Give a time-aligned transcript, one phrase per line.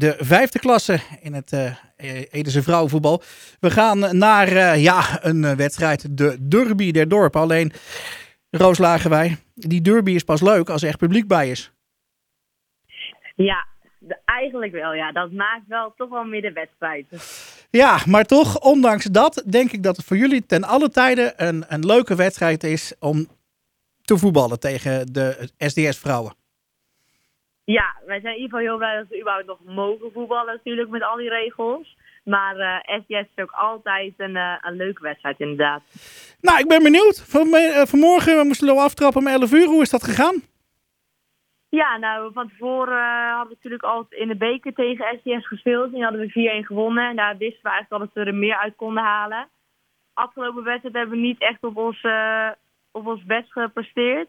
[0.00, 1.72] de vijfde klasse in het uh,
[2.30, 3.22] Edese vrouwenvoetbal.
[3.60, 7.40] We gaan naar ja, een wedstrijd, de derby der dorpen.
[7.40, 7.72] Alleen,
[8.50, 11.72] Roos wij, die derby is pas leuk als er echt publiek bij is.
[13.34, 13.66] Ja,
[14.24, 14.92] eigenlijk wel.
[14.92, 17.06] Ja, dat maakt wel toch wel meer de wedstrijd.
[17.70, 21.64] Ja, maar toch, ondanks dat, denk ik dat het voor jullie ten alle tijden een,
[21.68, 23.26] een leuke wedstrijd is om
[24.02, 26.38] te voetballen tegen de SDS-vrouwen.
[27.64, 30.88] Ja, wij zijn in ieder geval heel blij dat we überhaupt nog mogen voetballen natuurlijk
[30.88, 31.96] met al die regels.
[32.24, 35.82] Maar uh, eh, SDS is ook altijd een, uh, een leuke wedstrijd inderdaad.
[36.40, 37.24] Nou, ik ben benieuwd.
[37.28, 39.66] Van, uh, vanmorgen moesten we aftrappen om 11 uur.
[39.66, 40.42] Hoe is dat gegaan?
[41.68, 45.94] Ja, nou, van tevoren hadden we natuurlijk al in de beker tegen SDS gespeeld.
[45.94, 47.08] En hadden we 4-1 gewonnen.
[47.08, 49.48] En daar wisten we eigenlijk al dat we er meer uit konden halen.
[50.12, 52.06] Afgelopen wedstrijd hebben we niet echt op ons,
[52.90, 54.28] op ons best gepresteerd.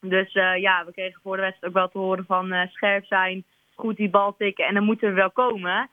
[0.00, 3.04] Dus uh, ja, we kregen voor de wedstrijd ook wel te horen van uh, scherp
[3.04, 5.88] zijn, goed die bal tikken en dan moeten we wel komen.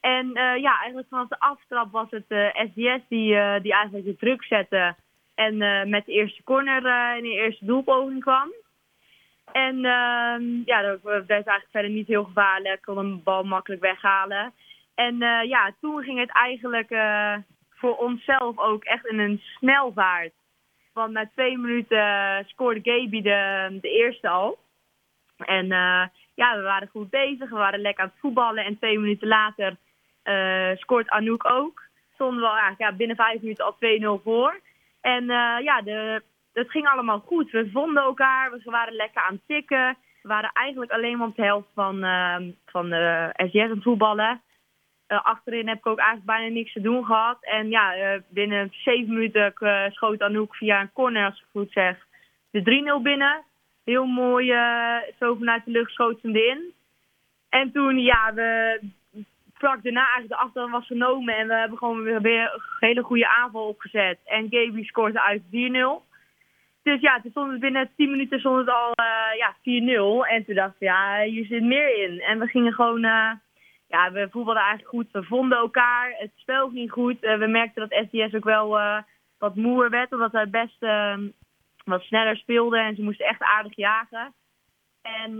[0.00, 4.44] En uh, ja, eigenlijk vanaf de aftrap was het SDS die, die eigenlijk de druk
[4.44, 4.94] zette
[5.34, 5.56] en
[5.88, 8.52] met de eerste corner in de eerste doelpoging kwam.
[9.52, 14.52] En ehm, ja, dat werd eigenlijk verder niet heel gevaarlijk, kon een bal makkelijk weghalen.
[14.94, 16.88] En ja, toen ging het eigenlijk
[17.70, 20.32] voor onszelf ook echt in een snelvaart.
[20.94, 24.58] Want na twee minuten scoorde Gaby de, de eerste al.
[25.36, 27.50] En uh, ja, we waren goed bezig.
[27.50, 28.64] We waren lekker aan het voetballen.
[28.64, 29.76] En twee minuten later
[30.24, 31.82] uh, scoort Anouk ook.
[32.12, 34.60] Stonden we eigenlijk ja, binnen vijf minuten al 2-0 voor.
[35.00, 36.22] En uh, ja, de,
[36.52, 37.50] het ging allemaal goed.
[37.50, 38.50] We vonden elkaar.
[38.50, 39.96] We waren lekker aan het tikken.
[40.22, 42.00] We waren eigenlijk alleen maar op de helft van,
[42.66, 44.42] van de SJS aan het voetballen.
[45.14, 47.38] Uh, achterin heb ik ook eigenlijk bijna niks te doen gehad.
[47.40, 51.72] En ja, uh, binnen zeven minuten uh, schoot Anouk via een corner, als ik goed
[51.72, 52.06] zeg,
[52.50, 53.42] de 3-0 binnen.
[53.84, 54.46] Heel mooi,
[55.18, 56.72] zo vanuit de lucht schoot ze hem erin.
[57.48, 58.80] En toen, ja, we
[59.54, 61.36] vlak daarna eigenlijk de afstand was genomen.
[61.36, 64.18] En we hebben gewoon weer een hele goede aanval opgezet.
[64.24, 65.48] En Gaby scoorde uit 4-0.
[66.82, 68.92] Dus ja, toen stond het binnen 10 minuten stond het al
[69.36, 70.30] ja, 4-0.
[70.30, 72.20] En toen dacht ik, ja, hier zit meer in.
[72.20, 73.04] En we gingen gewoon
[73.94, 75.10] ja, we voetbalden eigenlijk goed.
[75.10, 76.14] We vonden elkaar.
[76.18, 77.24] Het spel ging goed.
[77.24, 78.98] Uh, we merkten dat SDS ook wel uh,
[79.38, 80.12] wat moer werd.
[80.12, 81.18] Omdat hij best uh,
[81.84, 82.78] wat sneller speelde.
[82.78, 84.34] En ze moesten echt aardig jagen.
[85.02, 85.38] En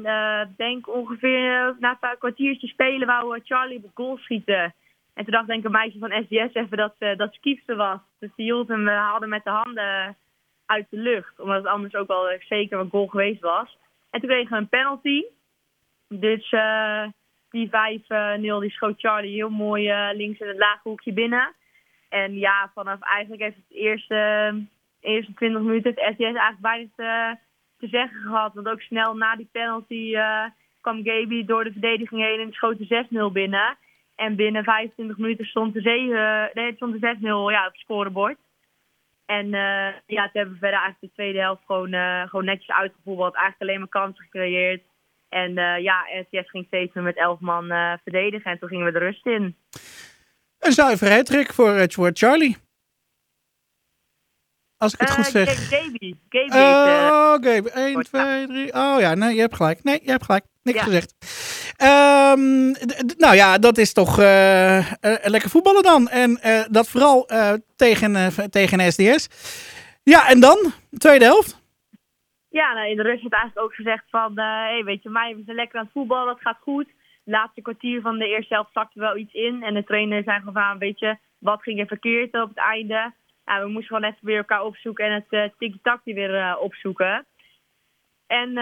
[0.51, 4.75] ik denk ongeveer na een kwartiertje spelen wou Charlie op goal schieten.
[5.15, 8.01] En toen dacht denk een meisje van SDS even dat, dat ze was.
[8.19, 10.17] Dus die hield hem, haalde met de handen
[10.67, 11.41] uit de lucht.
[11.41, 13.79] Omdat het anders ook wel zeker een goal geweest was.
[14.11, 15.25] En toen kregen we een penalty.
[16.09, 16.51] Dus...
[16.51, 17.07] eh
[17.55, 21.55] die 5-0 die schoot Charlie heel mooi uh, links in het lage hoekje binnen.
[22.09, 24.55] En ja, vanaf eigenlijk heeft het eerste,
[25.01, 27.39] eerste 20 minuten heeft SDS eigenlijk bijna
[27.79, 28.55] te, zeggen gehad.
[28.55, 30.45] Want ook snel na die penalty uh,
[30.81, 33.77] kwam Gaby door de verdediging heen en schoot de 6-0 binnen.
[34.17, 38.39] En binnen 25 minuten stond de, 7, nee, stond de 6-0 ja, op het scorebord.
[39.27, 41.93] En uh, ja, toen hebben we verder eigenlijk de tweede helft gewoon,
[42.29, 43.35] gewoon netjes uitgevoerd.
[43.35, 44.83] Eigenlijk alleen maar kansen gecreëerd.
[45.35, 48.85] En uh, ja, RTS ging steeds meer met elf man uh, verdedigen en toen gingen
[48.85, 49.57] we de rust in.
[50.59, 52.57] Een zuivere hattrick voor, uh, voor Charlie.
[54.77, 55.69] Als ik het goed zeg.
[55.69, 56.15] Gaby.
[56.29, 57.69] Gaby oh, Gaby.
[57.69, 58.75] 1, 2, 3.
[58.75, 59.83] Oh ja, nee, je hebt gelijk.
[59.83, 60.45] Nee, je hebt gelijk.
[60.63, 60.85] Niks ja.
[60.85, 61.15] gezegd.
[61.83, 62.75] Um,
[63.19, 64.17] nou ja, dat is toch
[65.23, 66.09] lekker voetballen dan.
[66.09, 66.41] En
[66.71, 67.29] dat vooral
[67.77, 69.29] tegen, tegen SDS.
[70.03, 70.73] Ja, en dan?
[70.99, 71.64] Tweede helft?
[72.61, 75.43] Ja, nou, in de rust werd eigenlijk ook gezegd van, uh, weet je, mij, we
[75.45, 76.89] zijn lekker aan het voetballen, dat gaat goed.
[77.25, 79.63] Laatste kwartier van de eerste helft zakte wel iets in.
[79.63, 83.13] En de trainer zei gewoon van, weet je, wat ging er verkeerd op het einde?
[83.45, 87.27] We moesten gewoon even weer elkaar opzoeken en het uh, tiki-taki weer uh, opzoeken.
[88.27, 88.53] En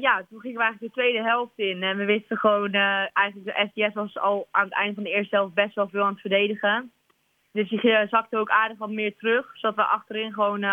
[0.00, 1.82] ja, toen gingen we eigenlijk de tweede helft in.
[1.82, 2.72] En we wisten gewoon,
[3.12, 6.02] eigenlijk de SDS was al aan het einde van de eerste helft best wel veel
[6.02, 6.92] aan het verdedigen.
[7.52, 9.50] Dus die zakte ook aardig wat meer terug.
[9.54, 10.64] Zodat we achterin gewoon,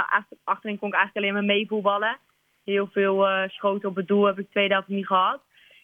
[0.44, 2.17] achterin kon ik eigenlijk alleen maar meevoetballen
[2.64, 5.42] heel veel uh, schoten op het doel heb ik tweede helft niet gehad.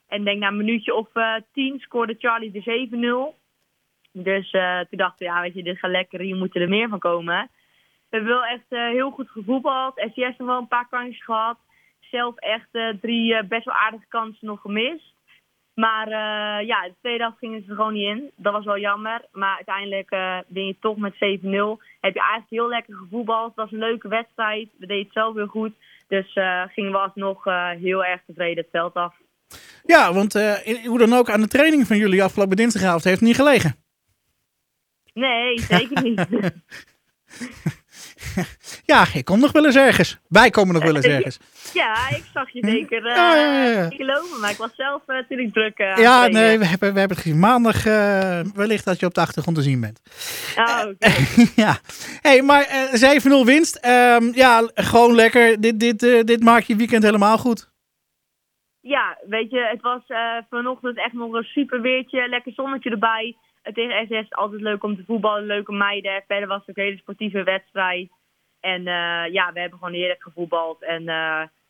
[0.07, 3.43] En denk na een minuutje of uh, tien scoorde Charlie de 7-0.
[4.11, 6.89] Dus uh, toen dachten we, ja, weet je, dit gaat lekker, hier moeten er meer
[6.89, 7.49] van komen.
[8.09, 9.93] We hebben wel echt heel goed gevoetbald.
[9.95, 11.57] SCS heeft wel een paar kansjes gehad.
[11.99, 15.14] Zelf echt drie best wel aardige kansen nog gemist.
[15.75, 18.31] Maar uh, ja, de tweede helft gingen ze er gewoon niet in.
[18.35, 19.21] Dat was wel jammer.
[19.31, 21.17] Maar uiteindelijk uh, ben je toch met 7-0.
[21.19, 23.47] Heb je eigenlijk heel lekker gevoetbald.
[23.47, 24.69] Het was een leuke wedstrijd.
[24.77, 25.73] We deden het zelf heel goed.
[26.07, 27.43] Dus uh, gingen we alsnog
[27.79, 29.13] heel erg tevreden het veld af.
[29.83, 33.35] Ja, want in, hoe dan ook aan de training van jullie afgelopen dinsdagavond heeft niet
[33.35, 33.75] gelegen.
[35.13, 36.27] Nee, zeker niet.
[38.93, 40.17] ja, ik kom nog wel eens ergens.
[40.27, 41.39] Wij komen nog wel eens ergens.
[41.73, 43.05] Ja, ik zag je zeker.
[43.05, 43.85] Uh, ja, ja, ja.
[43.85, 45.79] Ik geloof maar ik was zelf uh, natuurlijk druk.
[45.79, 47.39] Uh, ja, nee, we hebben, we hebben het gezien.
[47.39, 47.83] Maandag
[48.53, 50.01] wellicht dat je op de achtergrond te zien bent.
[50.57, 51.09] Oh, oké.
[51.63, 51.77] ja.
[52.21, 53.85] hey, maar 7-0 winst.
[53.85, 55.61] Um, ja, gewoon lekker.
[55.61, 57.73] Dit, dit, dit maakt je weekend helemaal goed.
[58.81, 60.01] Ja, weet je, het was
[60.49, 62.27] vanochtend echt nog een super weertje.
[62.27, 63.35] Lekker zonnetje erbij.
[63.73, 65.45] tegen SS altijd leuk om te voetballen.
[65.45, 66.23] Leuke meiden.
[66.27, 68.09] Verder was het ook een hele sportieve wedstrijd.
[68.65, 68.83] En
[69.31, 70.83] ja, we hebben gewoon heerlijk gevoetbald.
[70.83, 71.03] En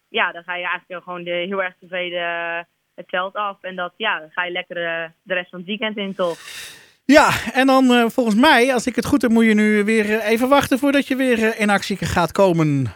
[0.10, 3.58] ja, dan ga je eigenlijk gewoon de, heel erg tevreden het veld af.
[3.62, 4.76] En dat, ja, dan ga je lekker
[5.22, 6.38] de rest van het weekend in, toch?
[7.06, 10.50] Ja, en dan volgens mij, als ik het goed heb, moet je nu weer even
[10.50, 12.94] wachten voordat je weer in actie gaat komen.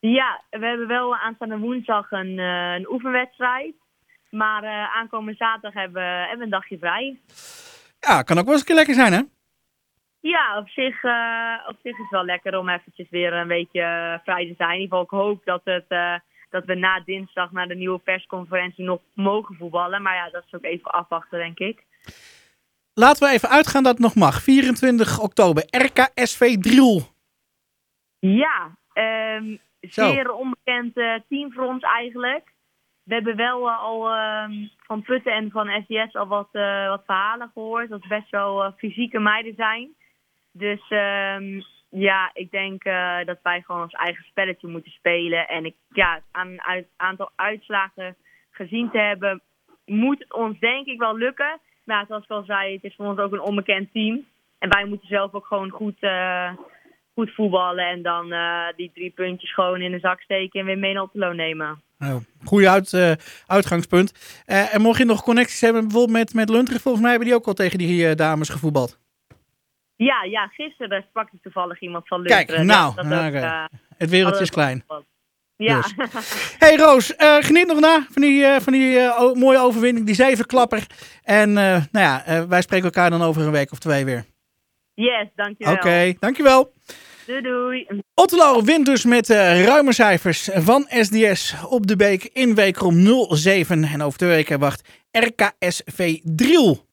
[0.00, 3.74] Ja, we hebben wel aanstaande woensdag een, een oefenwedstrijd.
[4.30, 7.20] Maar aankomende zaterdag hebben hebben we een dagje vrij.
[8.00, 9.20] Ja, kan ook wel eens een keer lekker zijn, hè?
[10.26, 11.04] Ja, op zich,
[11.68, 14.74] op zich is het wel lekker om eventjes weer een beetje vrij te zijn.
[14.74, 16.20] In ieder geval, ik hoop dat, het,
[16.50, 20.02] dat we na dinsdag naar de nieuwe persconferentie nog mogen voetballen.
[20.02, 21.84] Maar ja, dat is ook even afwachten, denk ik.
[22.94, 24.42] Laten we even uitgaan dat het nog mag.
[24.42, 27.00] 24 oktober, RKSV Driel.
[28.18, 30.94] Ja, um, zeer onbekend
[31.28, 32.54] team voor ons eigenlijk.
[33.02, 36.48] We hebben wel al um, van Putten en van SDS al wat,
[36.88, 37.88] wat verhalen gehoord.
[37.88, 39.94] Dat het best wel fysieke meiden zijn.
[40.58, 45.48] Dus um, ja, ik denk uh, dat wij gewoon ons eigen spelletje moeten spelen.
[45.48, 48.16] En ik, ja, aan een aantal uitslagen
[48.50, 49.42] gezien te hebben,
[49.84, 51.60] moet het ons denk ik wel lukken.
[51.84, 54.24] Maar zoals ik al zei, het is voor ons ook een onbekend team.
[54.58, 56.52] En wij moeten zelf ook gewoon goed, uh,
[57.14, 57.86] goed voetballen.
[57.88, 61.02] En dan uh, die drie puntjes gewoon in de zak steken en weer mee naar
[61.02, 61.82] Otterlo nemen.
[61.98, 64.42] Oh, goeie uit, uitgangspunt.
[64.46, 67.46] en mocht je nog connecties hebben bijvoorbeeld met, met Lunteren, volgens mij hebben die ook
[67.46, 69.05] al tegen die dames gevoetbald.
[69.96, 72.46] Ja, ja, gisteren sprak ik toevallig iemand van Lunteren.
[72.46, 74.84] Kijk, nou, dat nou ook, het wereldje is klein.
[75.56, 75.80] Ja.
[75.80, 75.94] Dus.
[76.58, 78.98] Hey Roos, uh, geniet nog na van die, uh, van die
[79.34, 80.86] mooie overwinning, die zevenklapper.
[81.22, 84.24] En nou ja, wij spreken elkaar dan over een week of twee weer.
[84.94, 85.74] Yes, dankjewel.
[85.74, 86.72] Oké, okay, dankjewel.
[87.26, 87.86] Doei doei.
[88.14, 93.84] Otterlo wint dus met ruime cijfers van SDS op de beek in weekrom 07.
[93.84, 96.85] En over twee weken wacht RKSV Driel.